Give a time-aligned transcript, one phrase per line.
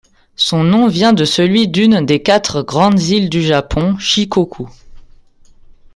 [0.35, 4.67] Son nom vient de celui d'une des quatre grandes îles du Japon, Shikoku.